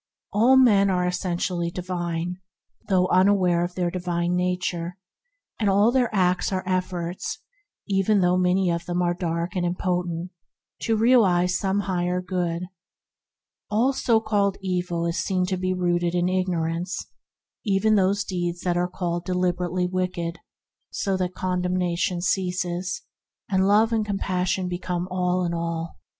All 0.33 0.57
men 0.57 0.89
are 0.89 1.05
essentially 1.05 1.69
divine, 1.69 2.37
though 2.89 3.05
unaware 3.09 3.63
of 3.63 3.75
their 3.75 3.91
divine 3.91 4.35
nature, 4.35 4.97
and 5.59 5.69
all 5.69 5.91
their 5.91 6.09
acts 6.11 6.51
are 6.51 6.63
efforts, 6.65 7.37
even 7.87 8.19
though 8.19 8.35
many 8.35 8.71
of 8.71 8.85
them 8.87 9.03
are 9.03 9.13
dark 9.13 9.55
and 9.55 9.63
impotent, 9.63 10.31
to 10.79 10.97
realize 10.97 11.59
some 11.59 11.81
higher 11.81 12.19
good. 12.19 12.63
All 13.69 13.93
so 13.93 14.19
called 14.19 14.57
evil 14.59 15.05
is 15.05 15.19
seen 15.19 15.45
to 15.45 15.55
be 15.57 15.71
rooted 15.71 16.15
in 16.15 16.27
ignorance, 16.27 17.05
even 17.63 17.93
the 17.93 18.25
deeds 18.27 18.65
called 18.95 19.23
deliberately 19.23 19.85
wicked, 19.85 20.39
so 20.89 21.15
that 21.17 21.35
condemnation 21.35 22.21
ceases, 22.21 23.03
and 23.51 23.67
Love 23.67 23.93
and 23.93 24.03
Compassion 24.03 24.67
become 24.67 25.07
all 25.11 25.45
in 25.45 25.53
all. 25.53 25.99